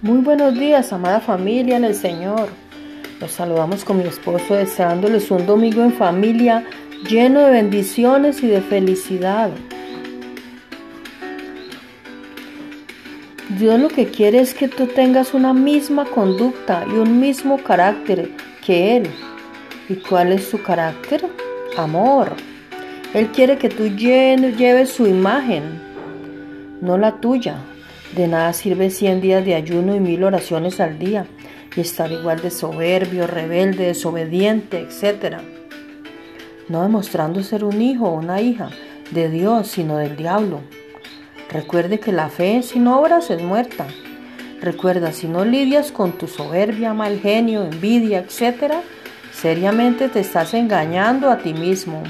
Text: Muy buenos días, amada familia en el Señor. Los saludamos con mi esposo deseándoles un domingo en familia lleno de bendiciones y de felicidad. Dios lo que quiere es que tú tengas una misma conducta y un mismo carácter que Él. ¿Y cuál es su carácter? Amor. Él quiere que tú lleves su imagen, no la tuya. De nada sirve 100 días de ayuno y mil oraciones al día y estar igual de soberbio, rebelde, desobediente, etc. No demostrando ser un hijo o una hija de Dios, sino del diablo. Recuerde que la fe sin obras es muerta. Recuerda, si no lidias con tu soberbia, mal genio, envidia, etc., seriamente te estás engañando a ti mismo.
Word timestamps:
Muy 0.00 0.18
buenos 0.18 0.54
días, 0.54 0.92
amada 0.92 1.18
familia 1.18 1.76
en 1.76 1.82
el 1.82 1.96
Señor. 1.96 2.50
Los 3.20 3.32
saludamos 3.32 3.84
con 3.84 3.98
mi 3.98 4.04
esposo 4.04 4.54
deseándoles 4.54 5.28
un 5.32 5.44
domingo 5.44 5.82
en 5.82 5.92
familia 5.92 6.64
lleno 7.08 7.40
de 7.40 7.50
bendiciones 7.50 8.40
y 8.44 8.46
de 8.46 8.60
felicidad. 8.60 9.50
Dios 13.58 13.80
lo 13.80 13.88
que 13.88 14.06
quiere 14.06 14.38
es 14.38 14.54
que 14.54 14.68
tú 14.68 14.86
tengas 14.86 15.34
una 15.34 15.52
misma 15.52 16.04
conducta 16.04 16.86
y 16.88 16.92
un 16.92 17.18
mismo 17.18 17.58
carácter 17.58 18.30
que 18.64 18.98
Él. 18.98 19.10
¿Y 19.88 19.96
cuál 19.96 20.30
es 20.30 20.48
su 20.48 20.62
carácter? 20.62 21.26
Amor. 21.76 22.34
Él 23.14 23.32
quiere 23.32 23.58
que 23.58 23.68
tú 23.68 23.88
lleves 23.88 24.90
su 24.90 25.08
imagen, 25.08 25.64
no 26.80 26.96
la 26.96 27.16
tuya. 27.16 27.56
De 28.14 28.26
nada 28.26 28.52
sirve 28.52 28.90
100 28.90 29.20
días 29.20 29.44
de 29.44 29.54
ayuno 29.54 29.94
y 29.94 30.00
mil 30.00 30.24
oraciones 30.24 30.80
al 30.80 30.98
día 30.98 31.26
y 31.76 31.80
estar 31.80 32.10
igual 32.10 32.40
de 32.40 32.50
soberbio, 32.50 33.26
rebelde, 33.26 33.86
desobediente, 33.86 34.80
etc. 34.80 35.36
No 36.68 36.82
demostrando 36.82 37.42
ser 37.42 37.64
un 37.64 37.80
hijo 37.82 38.06
o 38.06 38.14
una 38.14 38.40
hija 38.40 38.70
de 39.10 39.28
Dios, 39.28 39.68
sino 39.68 39.98
del 39.98 40.16
diablo. 40.16 40.60
Recuerde 41.50 42.00
que 42.00 42.12
la 42.12 42.28
fe 42.28 42.62
sin 42.62 42.86
obras 42.86 43.30
es 43.30 43.42
muerta. 43.42 43.86
Recuerda, 44.60 45.12
si 45.12 45.28
no 45.28 45.44
lidias 45.44 45.92
con 45.92 46.12
tu 46.12 46.26
soberbia, 46.26 46.92
mal 46.94 47.20
genio, 47.20 47.64
envidia, 47.64 48.18
etc., 48.18 48.74
seriamente 49.32 50.08
te 50.08 50.20
estás 50.20 50.52
engañando 50.52 51.30
a 51.30 51.38
ti 51.38 51.54
mismo. 51.54 52.02